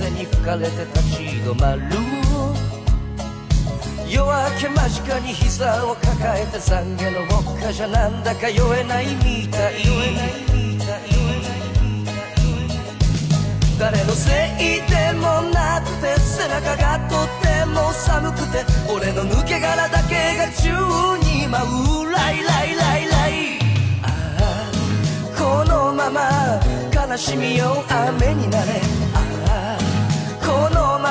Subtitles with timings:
[0.00, 1.82] 風に吹かれて立ち止まる。
[4.08, 9.74] 夜明け間近に膝を抱えて懺悔のウォッカじゃなんだか酔えないみたい。
[13.78, 20.70] 誰のせいでもなくて背中がとても寒くて俺の抜け殻だけが宙
[21.28, 22.10] に舞う。
[22.10, 23.58] ライライライライ。
[24.02, 24.70] ああ
[25.38, 26.58] このまま
[26.94, 28.99] 悲しみよ雨になれ。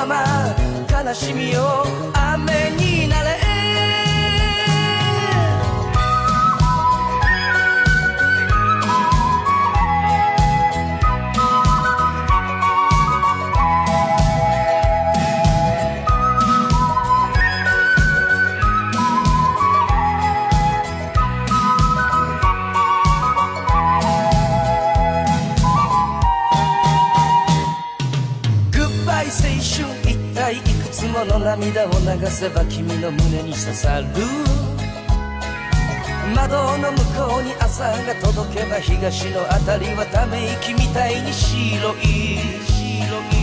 [0.00, 0.54] まま
[1.04, 1.84] 悲しみを
[2.14, 3.39] 雨になれ
[31.56, 34.06] 涙を流せば君の胸に刺さる。
[36.32, 42.06] 窓の向こうに朝が届けば東の辺りはため息みたいに白い。
[42.06, 42.06] 白い。
[42.70, 43.42] 白い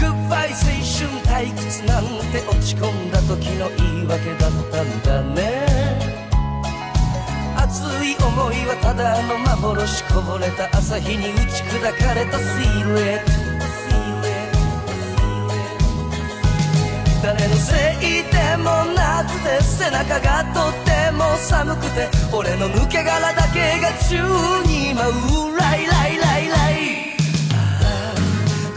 [0.00, 5.40] グッバイ青春退屈なんて落ち込んだ時の言い訳だったんだね。
[7.56, 13.49] 熱い思いはただの幻こぼれた朝日に打ち砕かれたシルエット。
[17.30, 24.16] 金のせいでもなくて背中がとても寒くて俺の抜け殻だけが宙
[24.66, 27.14] に舞うライライライライ。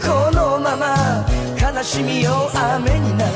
[0.00, 1.26] このまま
[1.60, 3.32] 悲しみを雨になれ。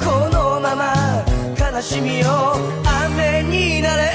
[0.00, 1.22] このまま
[1.56, 4.12] 悲しみを雨になれ。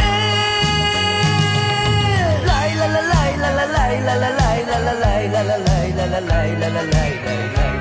[2.45, 7.80] ライララライララライララライララライララライララライララライララライ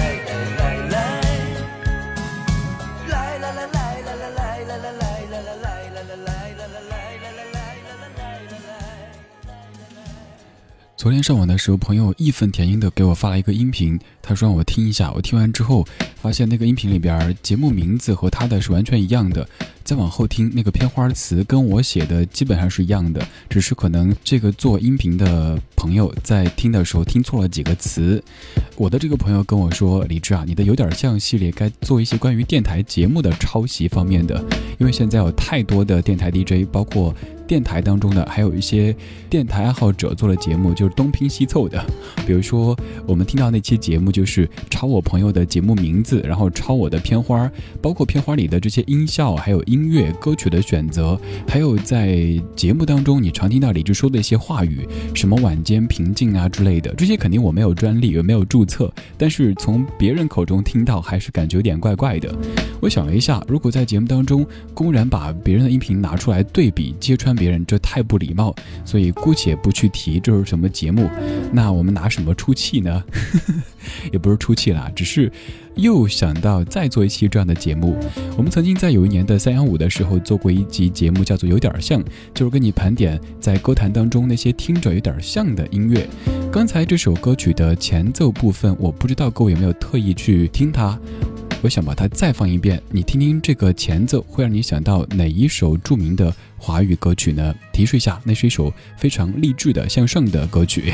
[11.01, 15.11] 昨天上网的时候，朋友义愤填膺的给我发了一个音频，他说让我听一下。
[15.13, 15.83] 我听完之后，
[16.21, 19.49] 发现那个音频里边节目名字和他的是完全一样的。
[19.91, 28.23] 再往后听，那个片花词跟我写的基本上是一样的，只是可能这个做音频的朋友在听的时候听错了几个词。
[28.77, 34.41] 我的这个朋友跟我说：“李志啊，你的有点像系列该做一些关于电台节目的抄袭方面的，
[34.79, 37.13] 因为现在有太多的电台 DJ，包括。”
[37.47, 38.95] 电台当中的还有一些
[39.29, 41.85] 电台爱好者做的节目，就是东拼西凑的。
[42.25, 42.73] 比如说，
[43.05, 62.31] 我们听到那期节目，就是抄我朋友的节目名字，然后抄我的片花，包括片花里的这些音效，还有音音乐歌曲的选择，还有在节目当中你常听到李志说的一些话语，什么晚间平静啊之类的，这些肯定我没有专利，也没有注册，但是从别人口中听到，还是感觉有点怪怪的。
[62.79, 68.55] 我想了一下，如果在节目当中公然把别人的音频拿出来对比揭穿，别人这太不礼貌，
[68.85, 71.09] 所以姑且不去提这是什么节目。
[71.51, 73.03] 那我们拿什么出气呢？
[74.13, 75.31] 也不是出气啦，只是
[75.75, 77.97] 又想到再做一期这样的节目。
[78.37, 82.03] 我们曾经在有一年的三幺五的时候做过一集节目，叫做有点像，
[82.33, 86.07] 就是跟你盘点在歌坛当中那些听着有点像的音乐。
[86.51, 90.99] 刚才这首歌曲的前奏部分，我不知道各位有没有特意去听它。
[91.63, 97.53] 我想把它再放一遍，你听听这个前奏会让你想到哪一首著名的华语歌曲呢？
[97.71, 100.91] 提示一下，那是一首非常励志的向上的歌曲。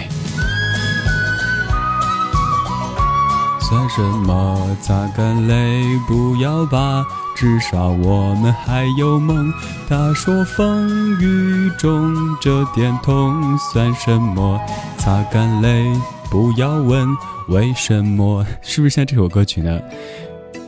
[3.70, 4.78] 算什么？
[4.82, 7.06] 擦干泪，不要怕，
[7.36, 9.52] 至少我们还有梦。
[9.90, 14.58] 他说风雨中这点痛算什么？
[14.98, 15.92] 擦干泪，
[16.32, 17.06] 不要问
[17.50, 18.46] 为什么。
[18.62, 19.78] 是不是像这首歌曲呢？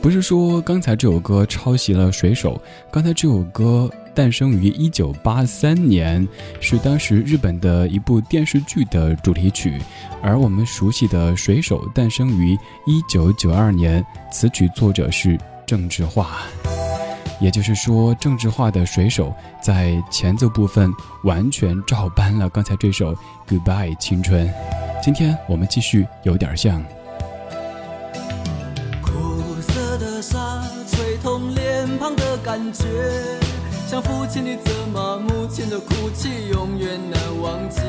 [0.02, 2.52] 不是说刚才这首歌抄袭了《水手》，
[2.90, 6.28] 刚才这首歌诞生于一九八三年，
[6.60, 9.80] 是当时日本的一部电视剧的主题曲，
[10.20, 12.52] 而我们熟悉的《水手》诞生于
[12.84, 16.42] 一九九二年，词曲作者是郑智化。
[17.40, 19.28] 也就是说，郑智化的《水手》
[19.58, 20.92] 在前奏部分
[21.24, 23.14] 完全照搬了刚才这首
[23.48, 24.46] 《Goodbye 青春》。
[25.02, 26.84] 今天我们继续有点像。
[29.00, 32.84] 苦涩的沙吹痛脸庞的感觉，
[34.02, 37.80] 父亲的责骂，母亲的哭泣，永远难忘记。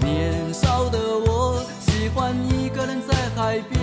[0.00, 3.78] 年少的我，喜欢一个人在海边。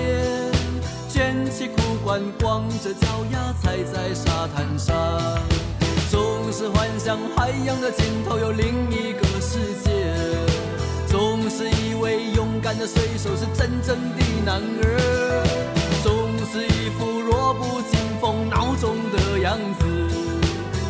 [1.10, 4.96] 卷起裤管，光着脚丫踩在沙滩上，
[6.12, 10.14] 总是幻想海洋的尽头有另一个世界，
[11.08, 15.44] 总是以为勇敢的水手是真正的男儿，
[16.04, 16.14] 总
[16.52, 19.86] 是一副弱不禁风孬种的样子，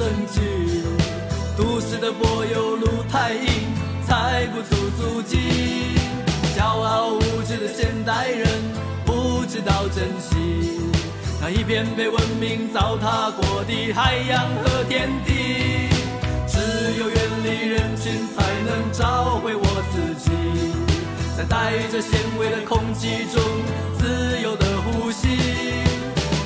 [0.00, 0.40] 真迹。
[1.58, 3.46] 都市的柏油路太硬，
[4.06, 5.36] 踩不出足迹。
[6.56, 8.48] 骄傲无知的现代人
[9.04, 10.90] 不知道珍惜
[11.38, 15.90] 那一片被文明糟蹋过的海洋和天地。
[16.48, 16.58] 只
[16.98, 20.30] 有远离人群，才能找回我自己。
[21.36, 23.42] 在带着纤维的空气中，
[23.98, 25.28] 自由的呼吸。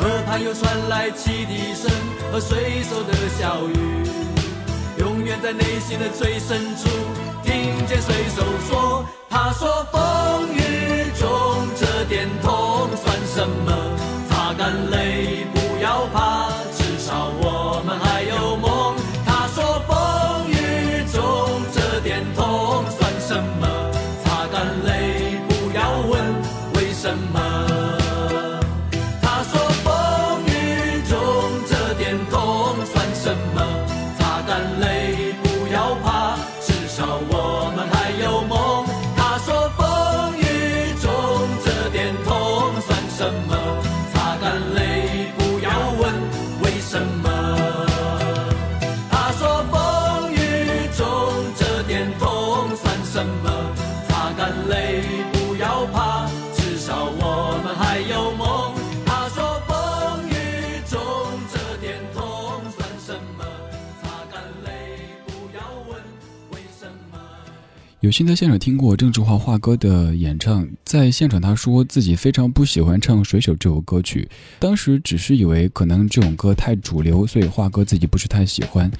[0.04, 1.90] 耳畔又传来汽笛声
[2.30, 3.72] 和水手的笑语，
[4.98, 6.88] 永远在内心的最深处
[7.42, 13.72] 听见水手说：“他说风雨中这点痛算什么？”
[14.28, 17.43] 擦干泪，不要怕，至少我
[68.04, 78.92] 有幸在现场听过郑智化华哥的演唱，在现场他说自己非常不喜欢唱《水手》这首歌曲，当时只是以为可能这种歌太主流，所以华哥自己不是太喜欢。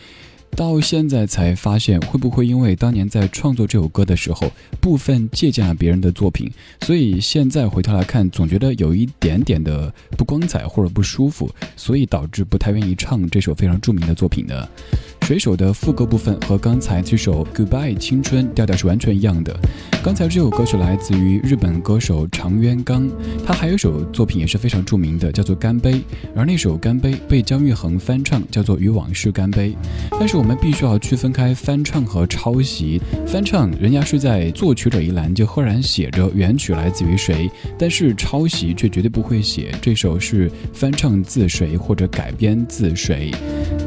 [0.56, 6.50] 到现在才发现，会不会因为当年在创作这首歌的时候，部分借鉴了别人的作品，
[6.82, 14.68] 所以现在回头来看，总觉得有一点点的不光彩或者不舒服，所以导致不太愿意唱这首非常著名的作品呢？
[15.22, 19.58] 水手的副歌部分和刚才这首 Goodbye 青春调调是完全一样的。
[20.04, 23.08] 刚才这首歌曲来自于日本歌手长渊刚，
[23.42, 25.94] 他还有首作品也是非常著名的，叫做《干杯》，
[26.36, 29.70] 而那首《干杯》被姜育恒翻唱，叫做《与往事干杯》。
[30.20, 33.00] 但是我我们必须要区分开翻唱和抄袭。
[33.26, 43.30] 翻唱人家是在作曲者一栏就赫然写着原曲来自于谁，但是抄袭却绝对不会写这首是翻唱自谁或者改编自谁。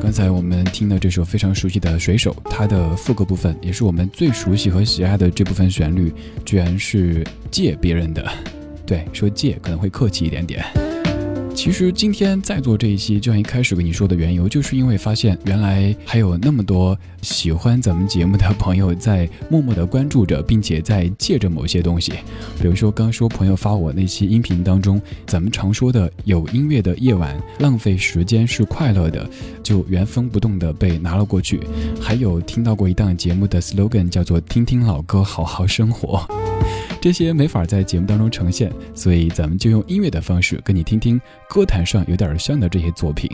[0.01, 6.11] 刚才我们听的这首非常熟悉的《水手》，它的副歌部分也是我们最熟悉和喜爱的这部分旋律。
[6.43, 8.27] 居然是借别人的，
[8.83, 10.65] 对，说借可能会客气一点点。
[11.57, 22.13] 其实今天在做这一期，就像一开始跟你说的缘由，就是因为发现原来还有那么多喜欢咱们节目的朋友在默默的关注着，并且在借着某些东西。
[22.61, 29.27] 比如说刚说朋友发我那期音频当中，咱们常说的有音乐的夜晚，浪费时间是快乐的，
[29.63, 31.59] 就原封不动的被拿了过去。
[31.99, 36.23] 还有听到过一档节目的 slogan 叫做“听听老歌，好好生活”。
[36.99, 43.29] 这些没法在节目当中呈现，所以咱们就用音乐的方式跟你听听歌坛上有点像的这些作品。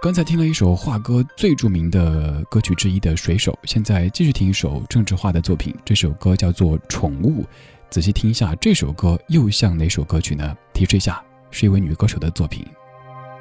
[0.00, 7.42] 刚才听了一首华哥最著名的歌曲之一的《水手》，现在继续听一首郑智化的作品，这首歌叫做《宠物》。
[7.90, 10.56] 仔细听一下，这首歌又像哪首歌曲呢？
[10.72, 12.64] 提示一下，是一位女歌手的作品。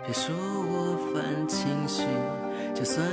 [0.03, 2.01] 别说我犯情绪，
[2.73, 3.05] 就算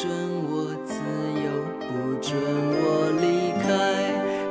[0.00, 0.08] 准
[0.48, 0.94] 我自
[1.42, 1.50] 由，
[1.80, 3.66] 不准我离开。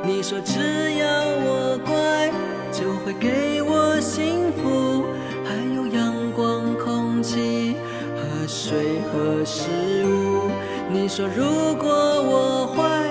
[0.06, 0.60] 你说只
[0.98, 2.30] 要我乖，
[2.70, 5.06] 就会给我幸福，
[5.46, 7.76] 还有阳光、空气
[8.14, 9.70] 和水和食
[10.04, 10.50] 物。
[10.92, 13.08] 你说如果我坏，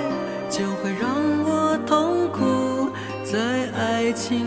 [0.47, 1.09] 就会让
[1.43, 2.91] 我痛苦，
[3.23, 4.45] 在爱情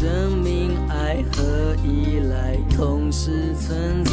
[0.00, 4.12] 证明爱和依赖同时存在。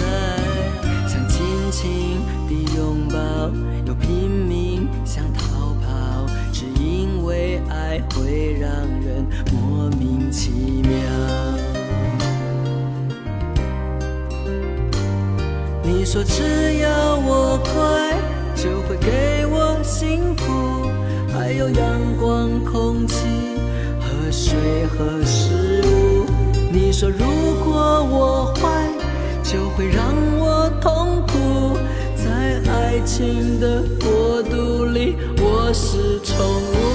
[1.08, 3.16] 想轻轻地拥抱，
[3.86, 10.52] 又拼命想逃跑，只因为爱会让人莫名其
[10.82, 10.92] 妙。
[15.84, 18.14] 你说只要我乖，
[18.58, 20.92] 就会给我幸福，
[21.32, 23.26] 还有阳光、空气
[24.02, 25.67] 和水和食。
[26.70, 27.26] 你说如
[27.64, 28.90] 果我坏，
[29.44, 31.78] 就会让我痛苦，
[32.16, 36.87] 在爱情的国度里，我是宠物。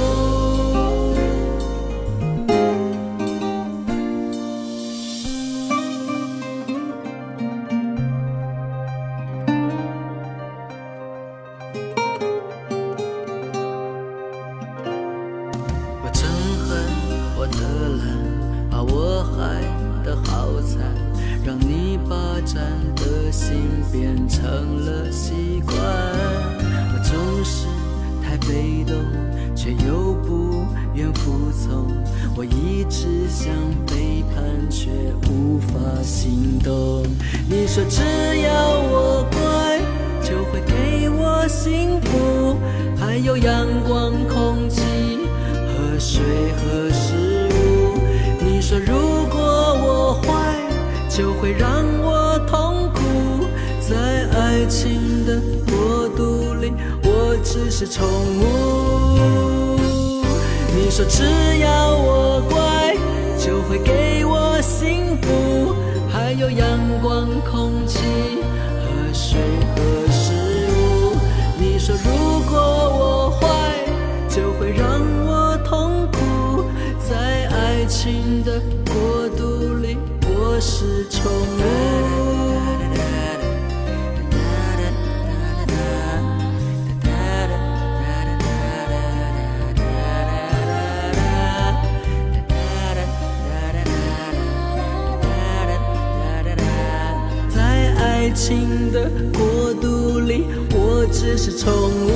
[98.53, 100.45] 情的国度里，
[100.75, 102.11] 我只是宠物。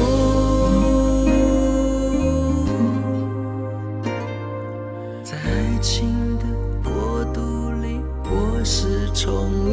[5.25, 6.45] 在爱情的
[6.85, 7.41] 国度
[7.81, 9.71] 里，我是宠物。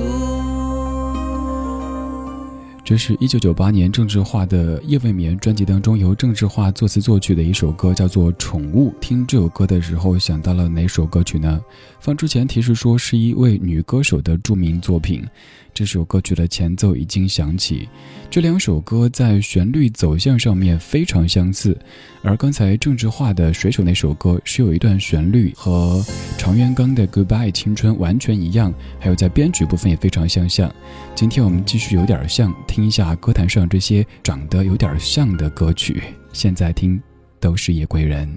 [2.85, 8.91] 这这是一九九八年郑智化的《夜未眠》专辑当中由郑智化作词作曲的一首歌，叫做《宠物》。
[8.99, 11.59] 听这首歌的时候，想到了哪首歌曲呢？
[11.99, 15.25] 放之前提示说是一位女歌手的著名作品。
[15.73, 17.89] 这首歌曲的前奏已经响起，
[18.29, 21.77] 这两首歌在旋律走向上面非常相似，
[22.21, 26.03] 而刚才郑智化的《水手》那首歌是有一段旋律和
[26.37, 30.73] 常元刚的《Goodbye 青春》完全一样，还有在编曲部分也非常相像。
[31.15, 36.03] 今天我们继续有点像，听一下歌坛上这些长得有点像的歌曲。
[36.31, 37.01] 现在听
[37.39, 38.31] 都是夜归人。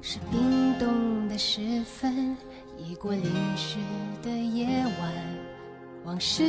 [0.00, 0.40] 是冰
[0.78, 2.36] 冻的时分，
[2.78, 3.24] 已过零
[3.56, 3.76] 时。
[6.08, 6.42] 往事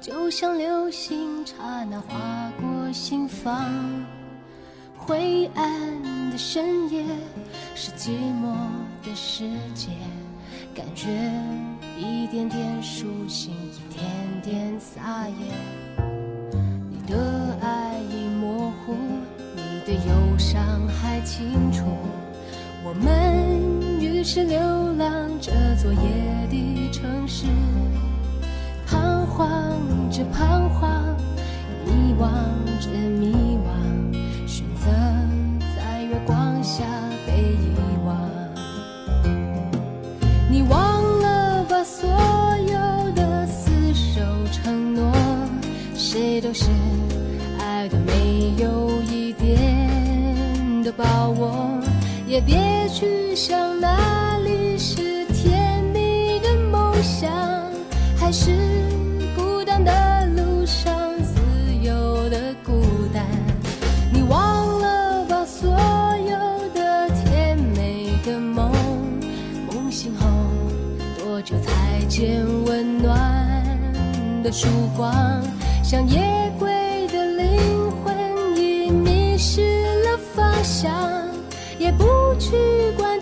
[0.00, 3.70] 就像流星，刹那划过心房。
[4.98, 7.04] 灰暗的深夜
[7.76, 8.52] 是寂寞
[9.04, 9.90] 的世界，
[10.74, 11.08] 感觉
[11.96, 14.04] 一点点苏醒，一点
[14.42, 15.34] 点撒野。
[16.90, 18.96] 你的爱已模糊，
[19.54, 21.84] 你的忧伤还清楚。
[22.84, 24.58] 我们于是流
[24.94, 27.46] 浪这座夜的城市。
[29.32, 31.16] 彷徨着彷徨，
[31.86, 32.28] 迷惘
[32.80, 34.90] 着迷惘，选择
[35.74, 36.84] 在月光下
[37.26, 37.74] 被遗
[38.04, 38.18] 忘。
[40.50, 44.20] 你忘了把所有的厮守
[44.52, 45.10] 承诺，
[45.94, 46.66] 谁都是
[47.58, 51.80] 爱的没有一点的把握，
[52.26, 57.32] 也别去想哪里是甜蜜的梦想，
[58.14, 58.91] 还是。
[74.52, 75.42] 曙光，
[75.82, 76.68] 像夜鬼
[77.08, 78.14] 的灵魂
[78.54, 80.92] 已迷失了方向，
[81.78, 82.04] 也不
[82.38, 83.18] 去管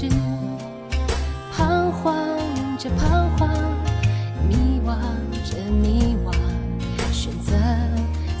[0.00, 0.08] 是
[1.56, 2.14] 彷徨
[2.78, 3.50] 着彷徨
[4.48, 4.94] 迷惘
[5.50, 6.32] 着迷惘
[7.10, 7.56] 选择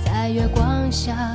[0.04, 1.34] 在月光下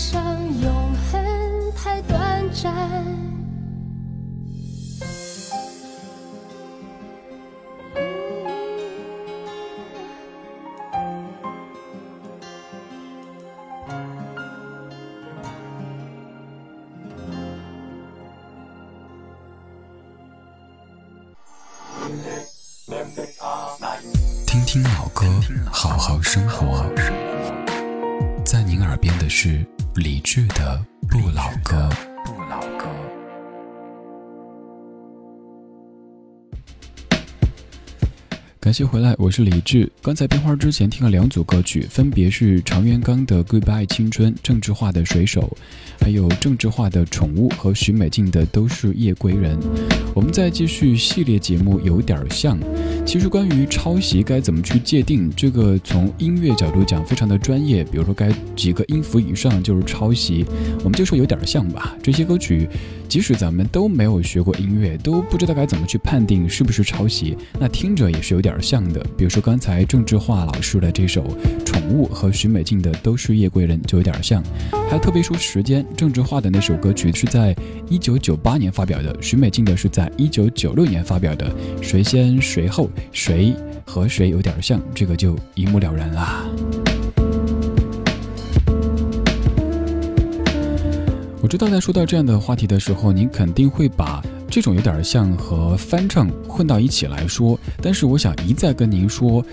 [0.00, 0.22] 上
[0.62, 3.09] 永恒太短暂。
[30.70, 31.09] 理
[38.70, 39.90] 感谢回来，我是李志。
[40.00, 45.56] 刚才片花之前听了两组歌曲，分别是常元刚的《Goodbye 青春》，郑智化的《水手》，
[46.04, 49.58] 还有郑智化的《宠物》和许美静的《都是夜归人》。
[50.14, 52.56] 我们再继续系列节目，有点像。
[53.04, 57.82] 其实关于抄袭该怎么去界定，这个从音乐角度讲非常的专业。
[57.82, 60.46] 比如说该几个音符以上就是抄袭，
[60.84, 61.96] 我们就说有点像吧。
[62.00, 62.68] 这些歌曲。
[63.10, 69.04] 即使咱们都没有学过音乐，都不知道该怎么去判定是不是抄袭，那听着也是有点像的。
[69.18, 71.24] 比如说刚才郑智化老师的这首
[71.64, 74.40] 《宠物》和许美静的《都是夜归人》就有点像。
[74.88, 77.52] 还特别说时间，郑智化的那首歌曲是在
[77.88, 81.52] 一九九八年发表的，许美静的是在一九九六年发表的。
[81.82, 83.52] 谁先谁后，谁
[83.84, 86.44] 和谁有点像，这个就一目了然啦。
[91.50, 97.58] 知道，在说到这样的话题的时候，您肯定会把这种有点像和翻唱混到一起来说。
[97.82, 99.44] 但是，我想一再跟您说。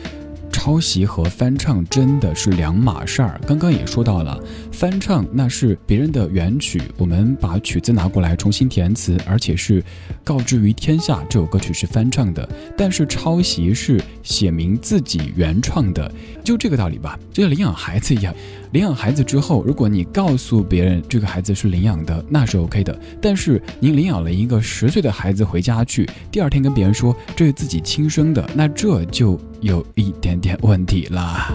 [0.50, 3.40] 抄袭和翻唱真的是两码事儿。
[3.46, 9.84] 刚刚也说到了，翻唱那是别人的原曲，我们把曲子拿过来重新填词，而且是
[10.24, 12.48] 告知于天下这首歌曲是翻唱的。
[12.78, 16.12] 但是抄袭是写明自己原创的，
[16.44, 17.20] 就这个道理吧。
[17.32, 18.34] 就像领养孩子一样，
[18.72, 23.00] 领养孩子之后，如果你告诉别人这个孩子是领养的，那是 OK 的。
[23.22, 29.40] 但是您领养了一个十岁的孩子回家去，第二天跟别人说这是自己亲生的，那这就。
[29.62, 31.52] 有一点点问题啦。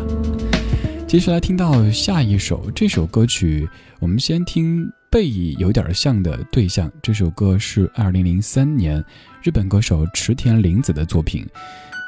[1.06, 3.64] 接下来听到下一首这首歌曲，
[4.00, 6.90] 我们先听背影有点像的对象。
[7.00, 9.02] 这首歌是二零零三年
[9.40, 11.46] 日本歌手池田玲子的作品。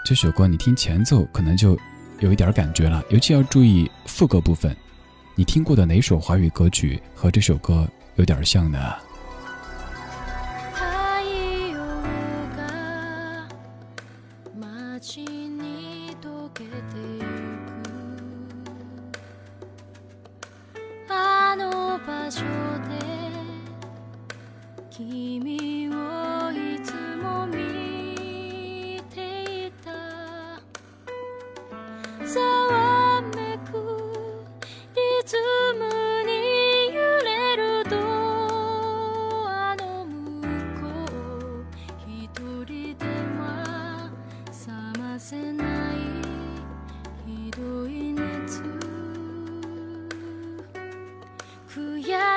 [0.05, 1.79] 这首歌你听前奏可能就
[2.19, 4.77] 有一点感觉了，尤其要注意副歌部分。
[5.37, 8.95] 你听过的哪首华语歌曲和这首歌有点像呢？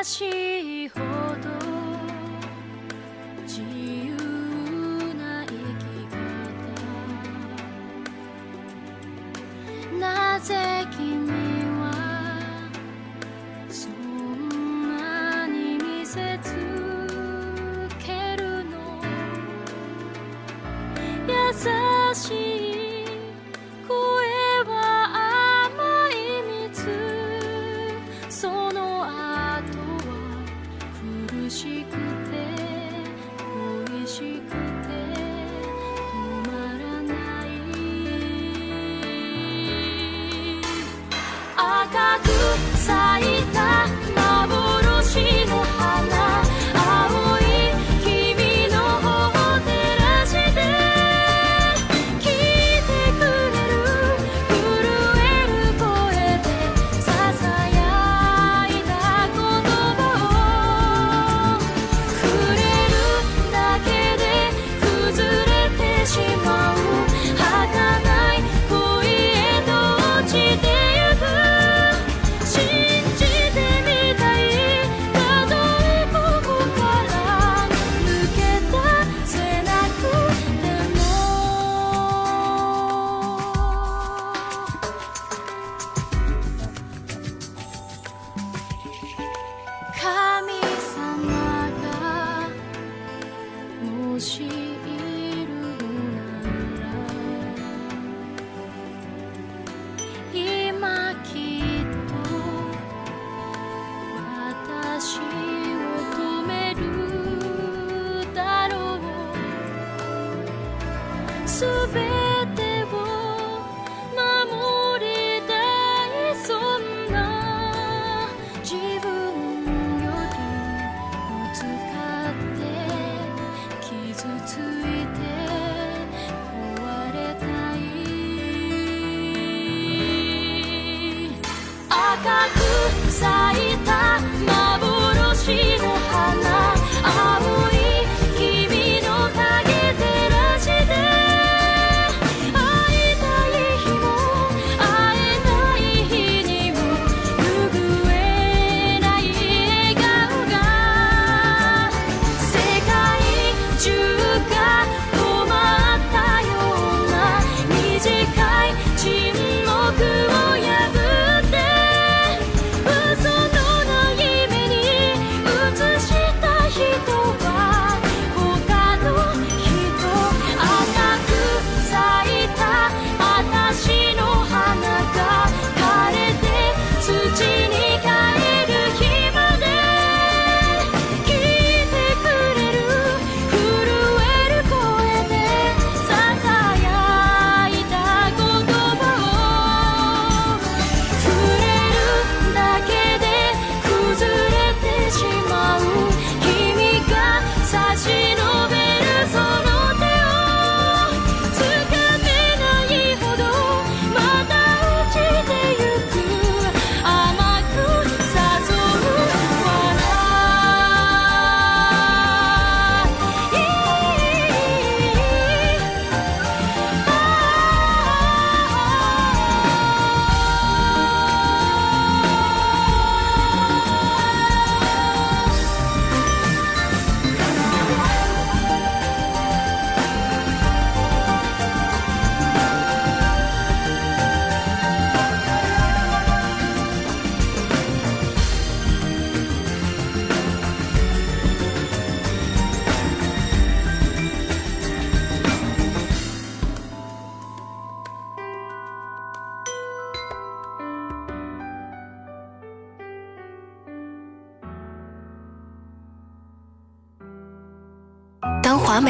[0.08, 0.57] 去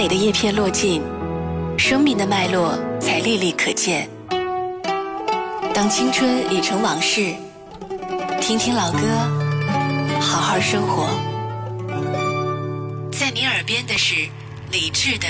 [0.08, 1.02] 美的叶片落尽，
[1.78, 4.10] 生命的脉络才历历可见。
[5.74, 7.34] 当青春已成往事，
[8.40, 9.00] 听听老歌，
[10.22, 11.10] 好好生活。
[13.12, 14.16] 在你耳边的是
[14.72, 15.28] 理智的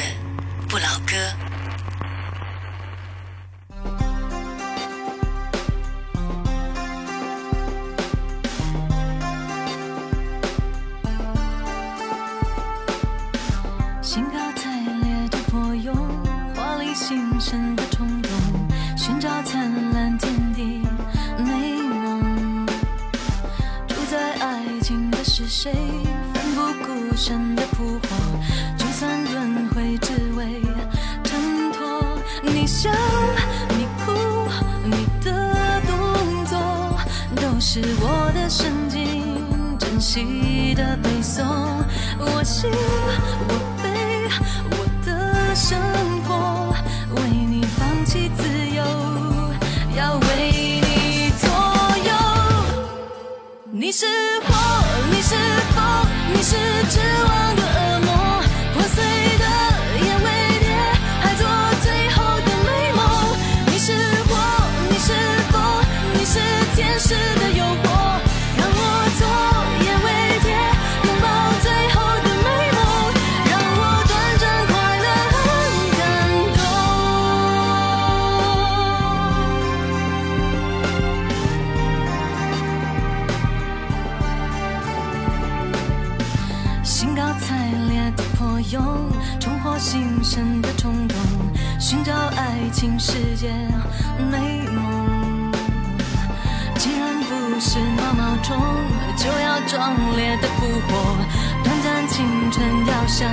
[103.18, 103.28] 像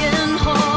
[0.00, 0.73] 烟火，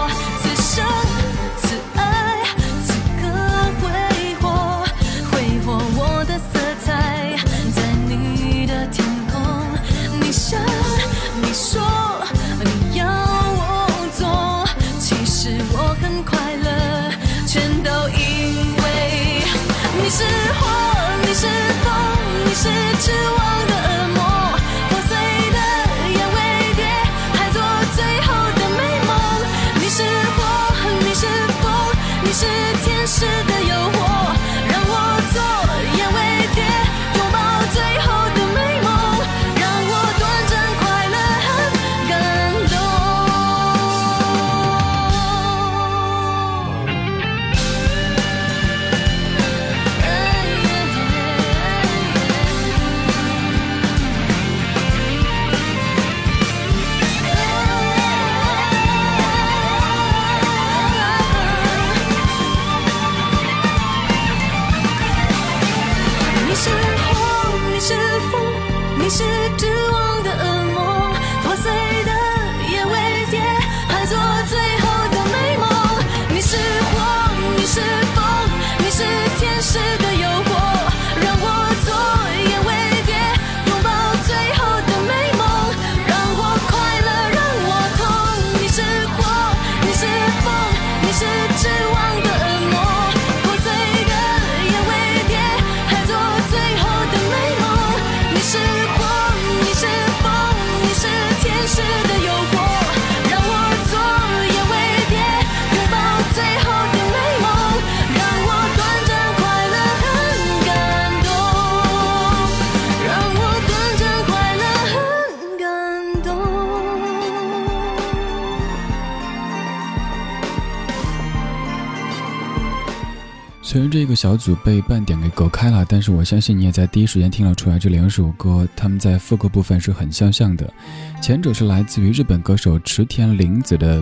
[123.69, 130.73] 虽然这个小组被半点给隔开了，但是我相信你也在第一时间听了出来，这两首歌他们在副歌部分是很相像的。
[131.21, 134.01] 前者是来自于日本歌手池田玲子的，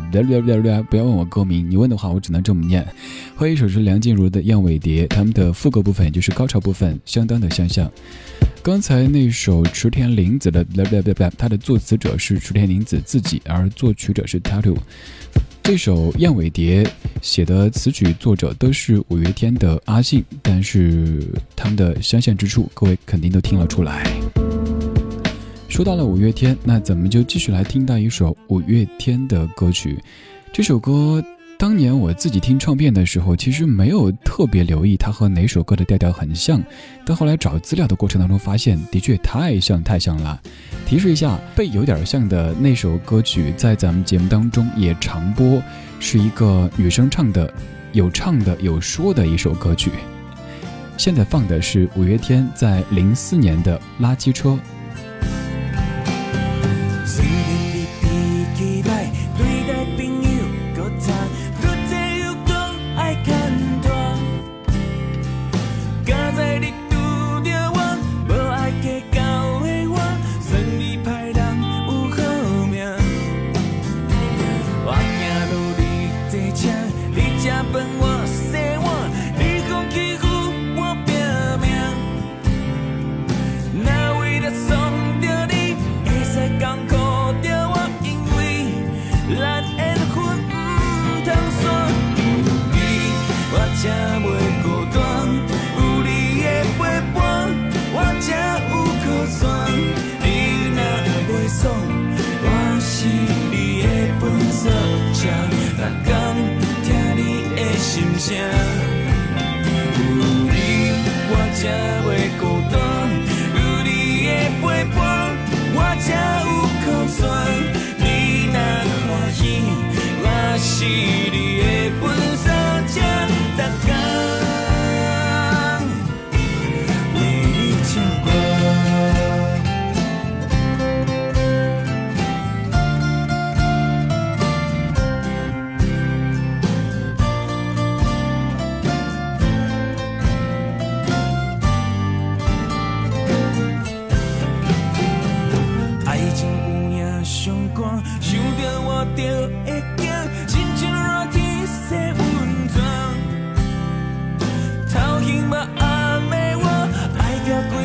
[0.88, 2.88] 不要问我歌名，你问的话我只能这么念。
[3.36, 7.92] 后一首是梁静茹的《燕尾蝶》，他们的副歌部分也就是高潮部分相当的相像。
[8.62, 10.64] 刚才那首池田玲子的，
[11.40, 14.78] 它的作词者是池田玲子自己，而作曲者是 Tattoo。
[15.66, 16.84] 这首《燕尾蝶》
[17.24, 24.06] 写的词曲作者都是五月天的阿信，但是他们的相像之处，各位肯定都听了出来。
[25.68, 29.98] 说到了五月天，那咱们就继续来听到一首五月天的歌曲。
[30.54, 31.20] 这首歌
[31.58, 36.64] 当年我自己听唱片的时候，其实没有特别留意它和哪首歌的调调很像，
[37.04, 40.40] 但后来找资料的过程当中发现，的确太像太像了。
[40.86, 45.60] 提示一下，背有点像的那首歌曲，在咱们节目当中也常播，
[46.00, 47.52] 是一个女生唱的，
[47.92, 49.90] 有唱的有说的一首歌曲。
[50.96, 54.50] 现在放的是五月天在零四年的《垃圾车》。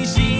[0.01, 0.39] easy.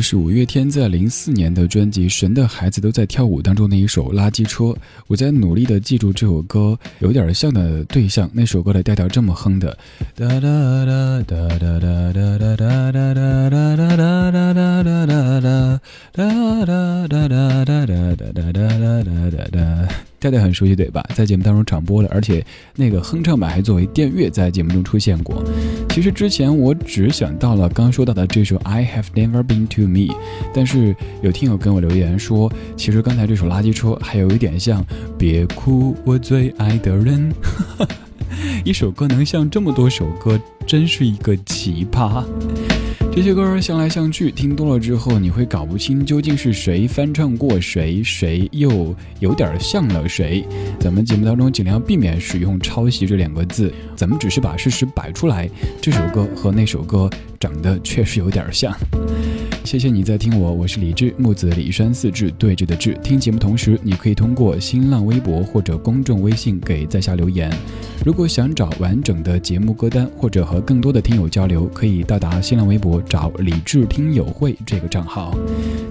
[0.00, 4.64] 是五月天在零四年的专辑《神的孩子都在跳舞》当中的一首《垃圾车》。
[5.06, 9.76] 我在努力的记住这首歌有点像的对象，那首歌的调调这么哼的。
[20.20, 21.04] 调调很熟悉对吧？
[21.14, 22.44] 在节目当中常播的，而且
[22.74, 25.42] 那个哼唱版还作为电乐在节目中出现过。
[25.90, 30.12] 其实之前我只想到了刚说到的这首《I Have Never Been to Me》，
[30.52, 34.82] 但是有听友跟我留言说，其实刚才这首《垃圾车》还有一点像
[35.16, 37.32] 《别哭，我最爱的人》。
[38.64, 40.38] 一首歌能像这么多首歌，
[40.68, 42.22] 真是一个奇葩。
[43.10, 50.44] 这些歌儿相来相去，听多了之后，你会搞不清究竟是谁翻唱过谁，谁又有点像了谁。
[50.78, 55.48] 咱们节目当中尽量避免使用抄袭这两个字，咱们只是把事实摆出来，
[55.80, 57.08] 这首歌和那首歌
[57.40, 58.72] 长得确实有点像。
[59.64, 62.96] 谢谢你在听我，我是李志，木子李山四志对峙的志。
[63.02, 67.50] 听节目同时，你可以通过新浪微博或者公众微信给在下留言。
[68.04, 75.36] 如果想找完整的节目歌单，或者和更多的听友交流，可以到达新浪微博找李智听友会这个账号。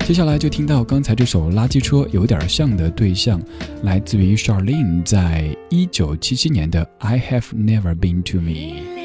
[0.05, 3.41] 接下来就听到刚才这首垃圾车有点像的对象，
[3.83, 8.96] 来自于 Charlene 在一九七七年的 I Have Never Been to Me。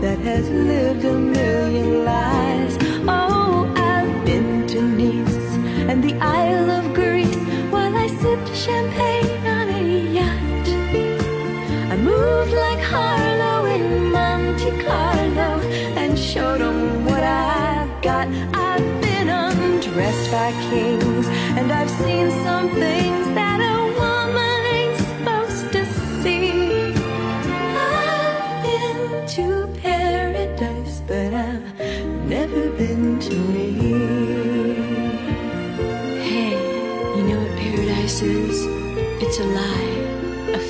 [0.00, 1.39] that has lived a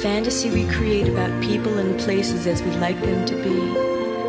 [0.00, 3.58] fantasy we create about people and places as we'd like them to be.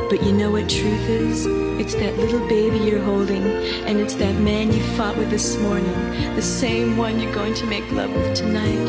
[0.10, 1.46] But you know what truth is?
[1.80, 3.44] It's that little baby you're holding,
[3.88, 5.94] and it's that man you fought with this morning,
[6.36, 8.86] the same one you're going to make love with tonight.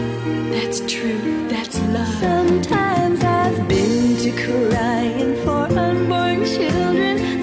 [0.51, 2.14] That's truth, that's love.
[2.20, 7.43] Sometimes I've been to crying for unborn children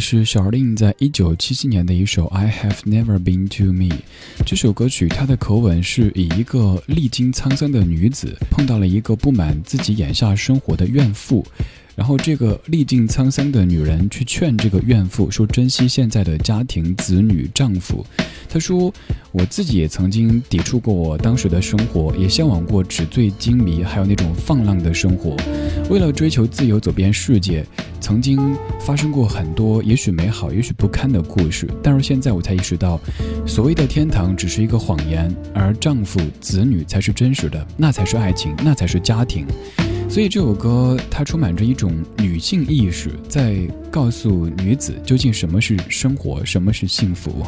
[0.00, 3.88] 是小令在一九七七年的一首《I Have Never Been to Me》。
[4.46, 11.46] 这首歌曲它的口吻是以一个历经沧桑的女子碰到了一个不满自己眼下生活的怨妇，
[12.00, 18.02] 然后这个历尽沧桑的女人去劝这个怨妇说珍惜现在的家庭、子女、丈夫。
[18.48, 18.90] 她说
[19.32, 25.36] ：“我自己也曾经抵触过我当时的生活，也向往过纸醉金迷，还有那种放浪的生活。
[25.90, 27.66] 为了追求自由，走遍世界，
[28.00, 31.68] 曾经发生过很多也许美好、也许不堪的故事。
[31.82, 32.98] 但是现在我才意识到，
[33.46, 39.46] 所谓的天堂只是一个谎言，而丈夫、子女才是真实的，那才是爱情，那才是家庭。”
[40.10, 43.56] 所以这首歌它充满着一种女性意识，在
[43.92, 47.46] 告诉女子究竟什么是生活，什么是幸福。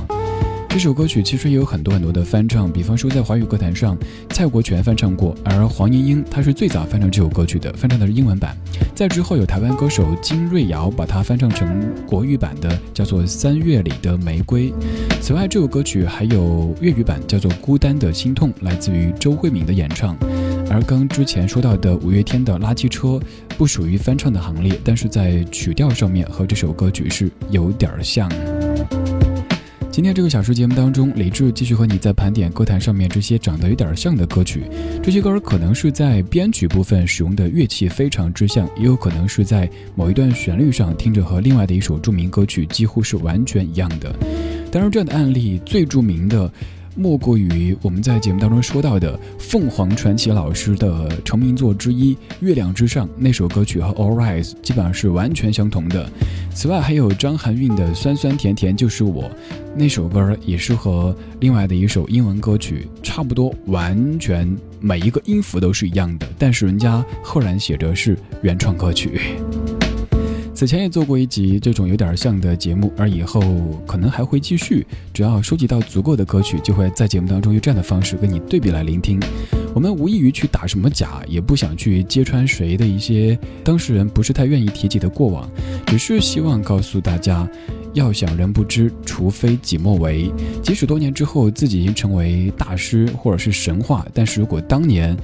[0.68, 3.98] 这首歌曲其实也有很多很多的翻唱，比方说在华语歌坛上，
[4.30, 8.56] 蔡国权翻唱过，而黄莺莺她是最早翻唱这首歌曲的，翻唱的是英文版。
[8.94, 14.70] 在之后有台湾歌手金瑞瑶把它翻唱成国语版的，叫做《三月里的玫瑰》。
[15.20, 20.16] 此外，这首歌曲还有粤语版，叫做《孤单的心痛》，来自于周慧敏的演唱。
[20.72, 23.08] 而刚之前说到的五月天的《垃圾车》，
[23.58, 28.26] 不属于翻唱的行列，但是在曲调上面和这首歌曲是有点像。
[29.90, 34.64] 今天这个小时节目当中，李志继续和你在盘点歌坛上面这些长得有点像的歌曲。
[35.02, 44.10] 这些歌儿可能是在编曲部分使用的乐器非常之像，也有可能是在某一段旋律上听着和另外的一首著名歌曲几乎是完全一样的。
[44.70, 46.50] 当然，这样的案例最著名的。
[46.95, 56.09] 莫过于我们在节目当中说到的凤凰传奇老师的成名作之一《月亮之上》那首歌曲和《All Rise》基本上是完全相同的。
[56.55, 59.24] 此外，还有张含韵的《酸酸甜甜就是我》
[59.74, 69.38] 那首歌也是和另外的一首英文歌曲差不多，完全每一个音符都是一样的，但是人家赫然写着是原创歌曲。
[70.55, 73.40] 此前也做过一集这种有点像的节目，而以后
[73.86, 74.86] 可能还会继续。
[75.12, 79.18] 只要收集到足够的歌曲，就会在节目当中用这样的方式跟你对比来聆听。
[79.74, 85.50] 我们无异于去打什么假，也不想去揭穿谁的一些当事人不是太愿意提及的过往，
[85.86, 87.48] 只是希望告诉大家，
[87.94, 90.30] 要想人不知，除非己莫为。
[90.62, 95.16] 即使多年之后自己已经成为大师或者是神话，但是如果当年。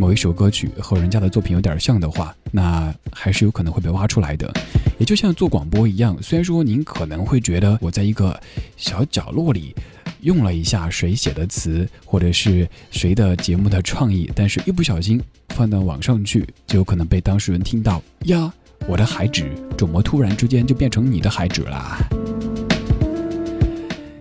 [0.00, 4.50] 某一首歌曲和人家的作品有点像的话，那还是有可能会被挖出来的。
[4.98, 8.40] 也就像做广播一样，虽然说您可能会觉得我在一个
[8.78, 9.76] 小角落里
[10.22, 18.50] 用了一下谁写的词，或者是谁的节目的创意，但是一不小心放到网上去，就有可能被当事人听到呀，
[18.88, 21.98] 我的海纸怎么突然之间就变成你的海纸了？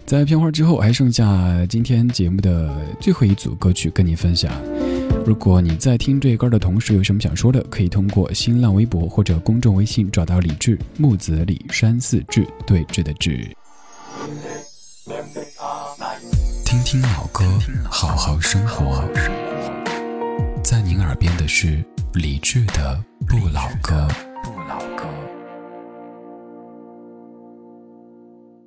[0.06, 2.70] 在片花之后，还剩下今天节目的
[3.00, 4.52] 最后一组歌曲跟你分享。
[5.26, 13.48] 如果你在听这歌的同时有什么想说的，可以通过新浪微博或者公众微信找到李志木子李山寺志对峙的志。
[16.66, 17.44] 听听老歌，
[17.90, 19.04] 好好生活。
[20.64, 21.84] 在您耳边的是
[22.14, 24.08] 李志的不老歌。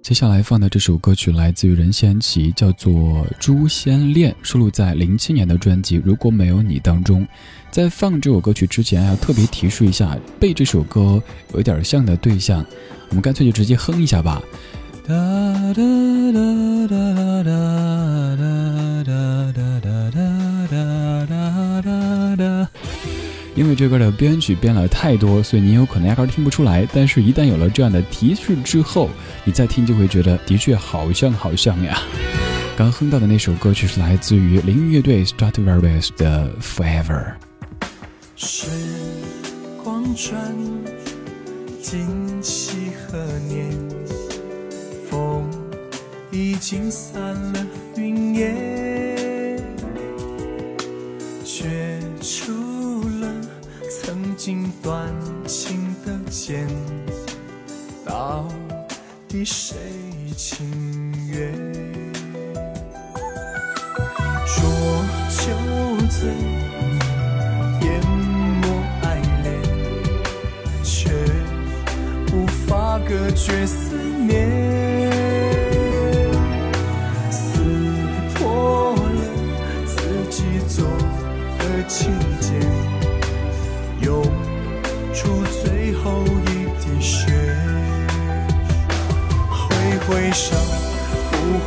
[0.03, 2.93] 接下来放的这首歌曲来自于任贤齐，叫做
[3.39, 7.25] 《诛仙恋》，收录在零七年的专辑《如果没有你》当中。
[7.71, 11.23] 在放这首歌曲之前，要特别提示一下，被这首歌
[11.55, 12.67] 有点像的对象，
[13.11, 14.43] 我们干脆就直接哼一下吧。
[15.07, 15.15] 哒
[15.73, 15.83] 哒
[16.33, 16.39] 哒
[16.89, 16.97] 哒
[17.45, 17.55] 哒
[18.37, 20.52] 哒哒哒哒
[23.55, 26.89] 因为这歌的编曲编了太多，所以你有可能压根听不出来。
[26.93, 29.11] 但是，一旦有了这样的提示之后，
[29.45, 32.01] 你再听就会觉得的确好像好像呀。
[32.77, 37.35] 刚哼到的那首歌曲是来自于灵乐队 Stradivarius 的 Forever。
[38.37, 38.67] 时
[39.85, 40.35] 光转，
[41.83, 42.09] 今
[42.43, 42.77] 夕
[43.07, 43.71] 何年？
[45.11, 45.47] 风
[46.31, 47.21] 已经散
[47.53, 49.63] 了云烟，
[51.45, 52.72] 却出
[54.45, 55.09] 经断
[55.47, 56.67] 情的剑。
[58.05, 58.45] 到
[59.29, 59.77] 底谁
[60.37, 60.67] 情
[61.29, 61.53] 愿？
[64.45, 64.65] 浊
[65.29, 65.45] 酒
[66.11, 66.29] 醉，
[67.83, 68.05] 淹
[68.63, 68.67] 没
[69.05, 69.63] 爱恋，
[70.83, 71.09] 却
[72.35, 73.95] 无法隔绝思
[74.27, 74.92] 念。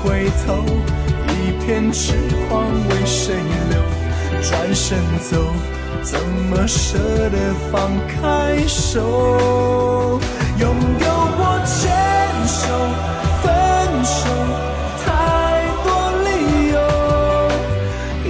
[0.06, 0.64] 回头，
[1.28, 2.14] 一片痴
[2.48, 3.34] 狂为谁
[3.70, 3.82] 留？
[4.42, 5.36] 转身走，
[6.04, 7.00] 怎么舍
[7.32, 10.22] 得放开手？
[10.60, 11.92] 拥有过牵
[12.46, 12.68] 手，
[13.42, 13.50] 分
[14.06, 14.30] 手，
[15.04, 15.08] 太
[15.84, 15.88] 多
[16.24, 16.28] 理
[16.72, 16.78] 由，
[18.26, 18.30] 一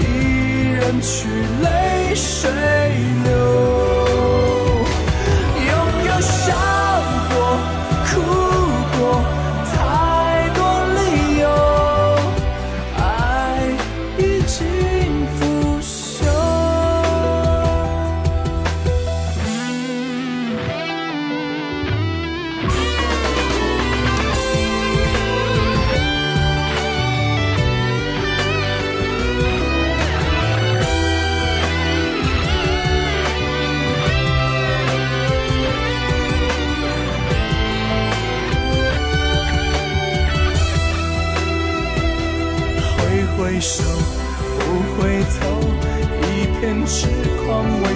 [0.72, 1.28] 人去
[1.62, 2.50] 泪水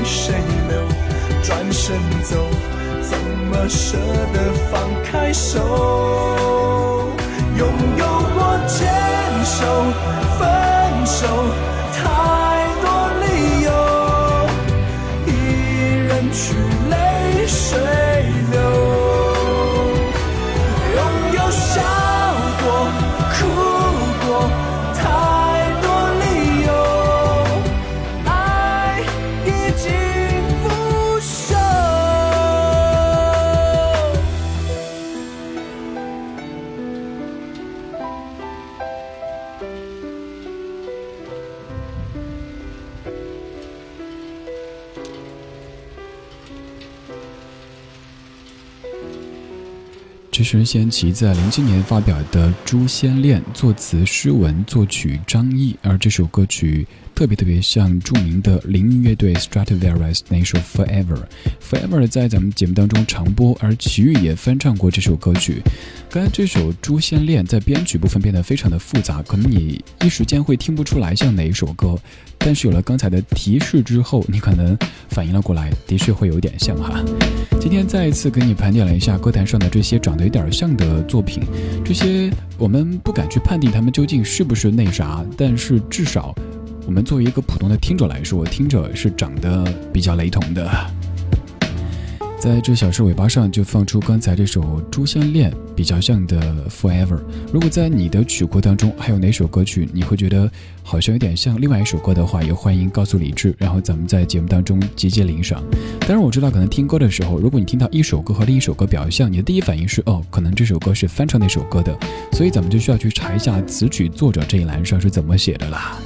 [0.09, 0.33] 谁
[0.67, 0.81] 留？
[1.43, 2.35] 转身走，
[3.01, 3.95] 怎么舍
[4.33, 5.59] 得放开手？
[7.55, 8.87] 拥有过牵
[9.45, 9.61] 手，
[10.39, 11.27] 分手。
[11.93, 11.99] 太
[12.81, 12.85] 多
[13.21, 13.25] 理
[13.63, 13.69] 由，
[15.27, 15.29] 一
[16.07, 16.41] 人去
[16.89, 16.93] 泪
[17.47, 17.77] 水
[50.57, 55.75] 是先琦在零七年发表的《诛仙恋》，作词诗文，作曲张毅。
[55.83, 61.05] 而这首歌曲特别特别像著名的灵音乐队 Stratovarius 那首《Forever》
[61.61, 65.61] ，Forever 在咱们节目当中常播，而齐豫也翻唱过这首歌曲。
[66.11, 71.95] 刚才这首《诛仙恋》在编曲部分变得非常的复杂，可能你一时间会听不出来像哪一首歌。
[72.39, 74.75] 但是有了刚才的提示之后，你可能
[75.09, 76.99] 反应了过来，的确会有点像哈。
[77.61, 81.43] 今天再一次给你盘点了一下歌坛上的这些长得有点像的作品，
[81.85, 86.33] 这些我们不敢去判定他们究竟是不是那啥，但是至少
[86.87, 90.91] 我们作为一个普通的听者来说，听着是长得比较雷同的。
[92.39, 97.17] 在这小事尾巴上就放出刚才这首《诛仙恋》比较像的《Forever》。
[97.51, 100.49] 如果在你的曲库当中还有哪首歌曲你会觉得
[100.81, 105.61] 好像有点像另外一首歌的话，也欢迎告诉李志，然后咱们在节目当中集结领赏。
[105.99, 111.93] 当然我知道，可能听歌的时候，如果你听到一首歌和另一首歌比较像，你的第一反应是哦，可能这首歌是翻唱那首歌的，
[112.31, 115.97] 所以咱们就需要去查一下词曲作者这一栏上是怎么写的啦。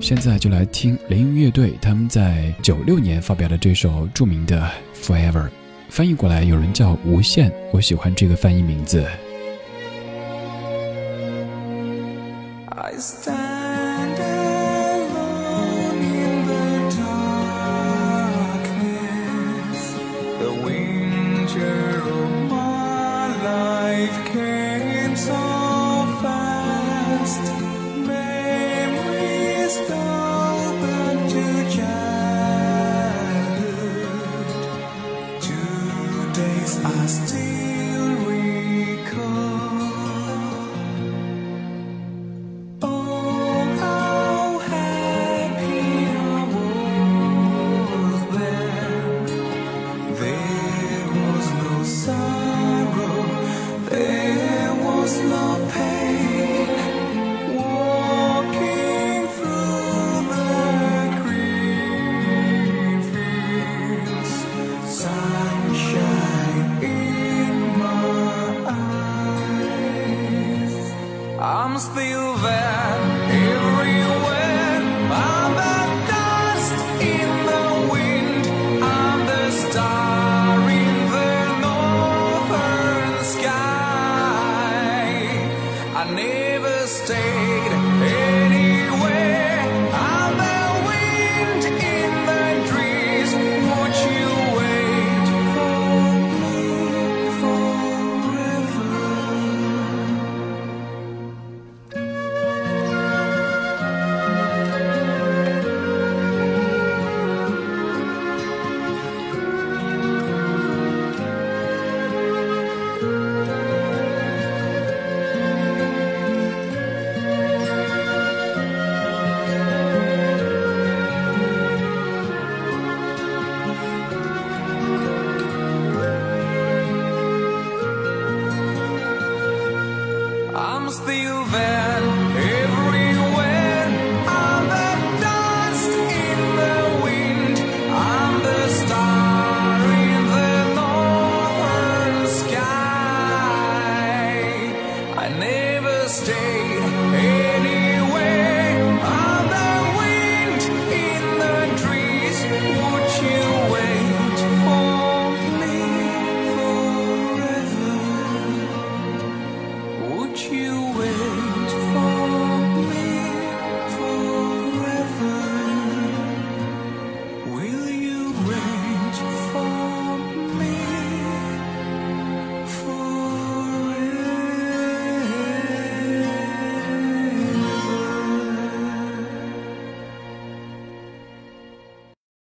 [0.00, 4.70] 现在就来听雷音乐队他们在九六年发表的这首著名的
[5.04, 5.48] 《Forever》。
[5.94, 9.06] 翻译过来，有人叫无限，我喜欢这个翻译名字。
[12.66, 13.43] I stand